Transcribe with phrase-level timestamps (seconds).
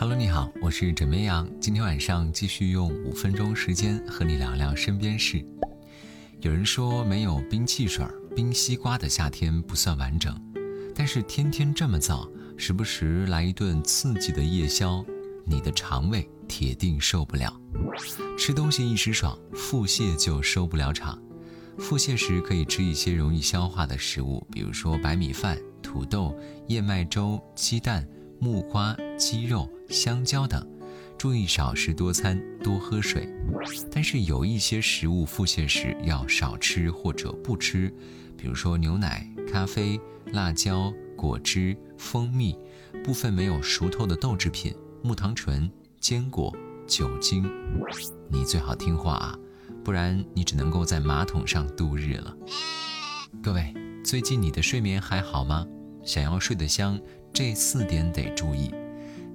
[0.00, 1.46] Hello，你好，我是枕边羊。
[1.60, 5.44] 今天晚上继续用五分钟时间和你聊聊身边事。
[6.40, 8.02] 有人说，没有冰汽水、
[8.34, 10.34] 冰西瓜的夏天不算完整，
[10.94, 12.26] 但是天天这么早，
[12.56, 15.04] 时不时来一顿刺激的夜宵，
[15.44, 17.54] 你的肠胃铁定受不了。
[18.38, 21.20] 吃东西一时爽，腹泻就收不了场。
[21.78, 26.34] 腹泻时可以吃一些容易消化的食物，比如说白米饭、土豆、
[26.68, 28.08] 燕麦粥、鸡蛋。
[28.40, 30.66] 木瓜、鸡肉、香蕉等，
[31.18, 33.28] 注意少食多餐，多喝水。
[33.90, 37.92] 但是有一些食物腹泻时要少吃或者不吃，
[38.38, 40.00] 比如说牛奶、咖啡、
[40.32, 42.56] 辣椒、果汁、蜂蜜、
[43.04, 45.70] 部分没有熟透的豆制品、木糖醇、
[46.00, 46.50] 坚果、
[46.86, 47.46] 酒精。
[48.30, 49.38] 你最好听话啊，
[49.84, 52.34] 不然你只能够在马桶上度日了。
[53.42, 55.66] 各位，最近你的睡眠还好吗？
[56.02, 56.98] 想要睡得香。
[57.32, 58.70] 这四点得注意，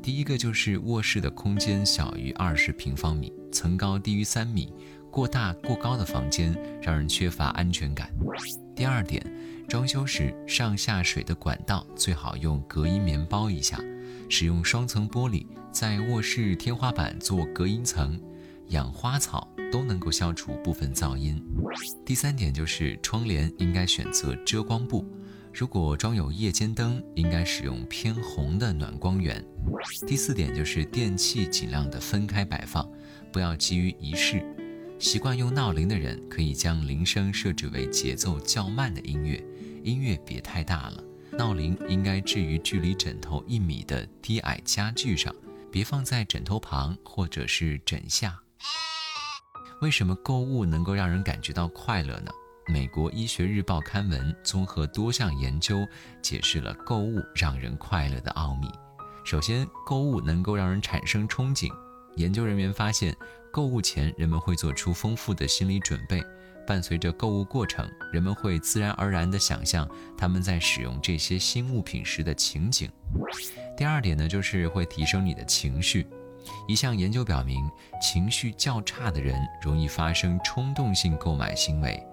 [0.02, 4.72] 第一个就是卧室的空间小于二十平方米，层高低于三米，
[5.10, 8.12] 过大过高的房间让人缺乏安全感。
[8.76, 9.26] 第二点，
[9.68, 13.80] 装修时上下水的管道最好用隔音棉包一下，
[14.30, 18.20] 使用双层玻璃在卧室天花板做隔音层，
[18.68, 21.42] 养花草都能够消除部分噪音。
[22.06, 25.04] 第三点就是窗帘应该选择遮光布。
[25.58, 29.42] 如果装有夜间灯，应该使用偏红的暖光源。
[30.06, 32.86] 第四点就是电器尽量的分开摆放，
[33.32, 34.46] 不要急于一试。
[35.00, 39.42] 习惯用闹铃的人，可以将铃声设置为节奏较慢的音乐，
[39.82, 41.02] 音乐别太大了。
[41.32, 45.34] 闹铃应该置于距离枕头一米的低矮家具上，
[45.72, 48.38] 别放在枕头旁或者是枕下。
[49.82, 52.32] 为什么购物能够让人感觉到快乐呢？
[52.68, 55.88] 美国医学日报刊文综合多项研究，
[56.22, 58.68] 解释了购物让人快乐的奥秘。
[59.24, 61.72] 首先，购物能够让人产生憧憬。
[62.16, 63.16] 研究人员发现，
[63.52, 66.24] 购物前人们会做出丰富的心理准备，
[66.66, 69.88] 伴随着购物过程，人们会自然而然地想象
[70.18, 72.90] 他们在使用这些新物品时的情景。
[73.78, 76.08] 第二点呢，就是会提升你的情绪。
[76.68, 77.70] 一项研究表明，
[78.02, 82.04] 情绪较差的人容易发生冲动性购买行为。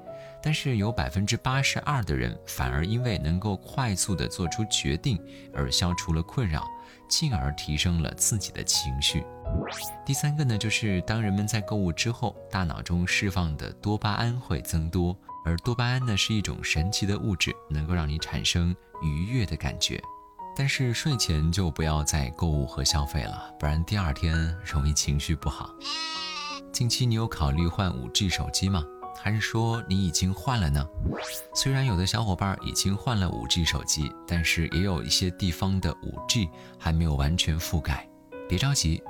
[0.43, 5.19] 但是有百分之八十二的人反而因为能够快速地做出决定
[5.55, 6.67] 而消除了困扰，
[7.09, 9.25] 进而提升了自己的情绪。
[10.05, 20.03] 第三个呢，就是当人们在购物之后，大脑中释放的多巴胺会增多，而多巴胺呢是一种神奇的物质，能够让你产生愉悦的感觉。
[20.57, 25.71] 但是睡前就不要再购物和消费了，不然第二天容易情绪不好。
[26.73, 28.85] 近期你有考虑换五 G 手机吗？
[29.23, 30.85] 还是说你已经换了呢？
[31.55, 38.05] 虽然有的小伙伴已经换了 5G 手机，但是也有一些地方的 5G 还没有完全覆盖。
[38.49, 39.01] 别着急，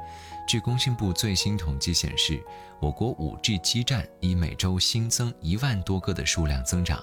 [0.47, 2.45] 据工信部最新统计显示，
[2.79, 7.03] 我国 5G 基站以每周新增一万多个的数量增长，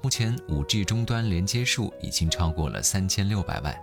[0.00, 3.76] 目前 5G 终端连接数已经超过了三千六百万。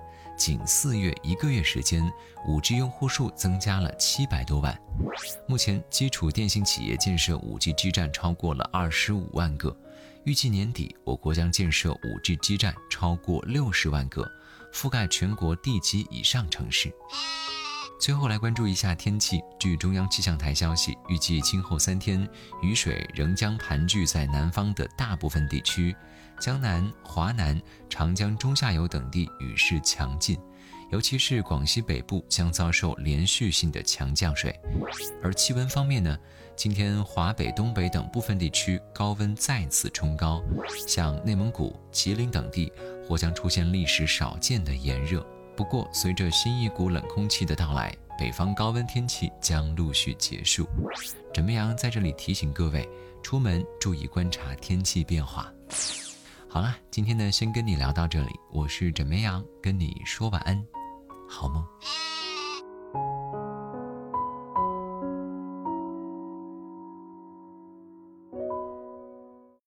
[0.43, 2.03] 仅四月一个月时间
[2.45, 4.77] ，5G 用户数增加了七百多万。
[5.47, 9.73] 目前，基础电信企业建设 5G 基站超过了二十五万个，
[10.25, 14.29] 预计年底我国将建设 5G 基站超过六十万个，
[14.73, 16.91] 覆盖全国地级以上城市。
[18.03, 19.41] 最后来关注一下天气。
[19.57, 22.27] 据中央气象台消息，预计今后三天
[22.61, 25.95] 雨水仍将盘踞在南方的大部分地区，
[26.37, 27.57] 江南、华南、
[27.89, 30.37] 长江中下游等地雨势强劲，
[30.91, 34.53] 尤其是广西北部将遭受连续性的强降水。
[35.23, 36.17] 而气温方面呢，
[36.57, 40.43] 今天华北、东北等部分地区高温再次冲高，
[40.85, 42.69] 像内蒙古、吉林等地
[43.07, 45.25] 或将出现历史少见的炎热。
[45.55, 50.67] 不过，随着新一股冷空气的到来，北方高温天气将陆续结束。
[51.33, 52.87] 枕边羊在这里提醒各位，
[53.21, 55.51] 出门注意观察天气变化。
[56.47, 58.31] 好了，今天呢，先跟你聊到这里。
[58.51, 60.63] 我是枕边羊，跟你说晚安，
[61.29, 61.63] 好梦。